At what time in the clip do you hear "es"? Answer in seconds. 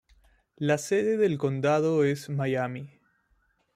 2.05-2.27